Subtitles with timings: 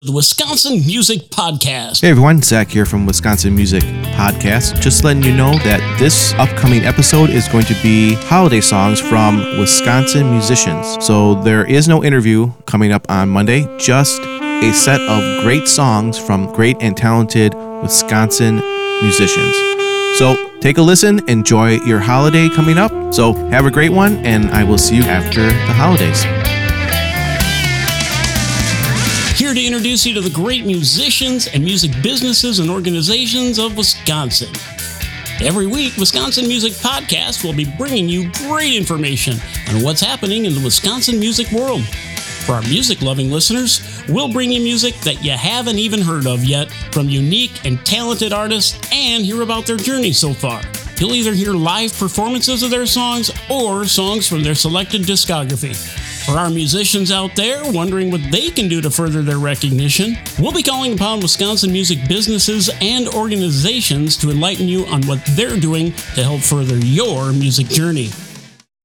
[0.00, 2.02] the Wisconsin Music Podcast.
[2.02, 3.82] Hey everyone, Zach here from Wisconsin Music
[4.14, 4.80] Podcast.
[4.80, 9.38] Just letting you know that this upcoming episode is going to be holiday songs from
[9.58, 11.04] Wisconsin musicians.
[11.04, 16.16] So there is no interview coming up on Monday, just a set of great songs
[16.16, 18.62] from great and talented Wisconsin
[19.02, 19.56] musicians.
[20.16, 23.12] So take a listen, enjoy your holiday coming up.
[23.12, 26.24] So have a great one, and I will see you after the holidays.
[29.48, 34.50] Here to introduce you to the great musicians and music businesses and organizations of Wisconsin.
[35.40, 39.38] Every week, Wisconsin Music Podcast will be bringing you great information
[39.70, 41.82] on what's happening in the Wisconsin music world.
[42.44, 46.44] For our music loving listeners, we'll bring you music that you haven't even heard of
[46.44, 50.60] yet from unique and talented artists and hear about their journey so far.
[50.98, 55.74] You'll either hear live performances of their songs or songs from their selected discography.
[56.28, 60.52] For our musicians out there wondering what they can do to further their recognition, we'll
[60.52, 65.92] be calling upon Wisconsin music businesses and organizations to enlighten you on what they're doing
[66.16, 68.10] to help further your music journey.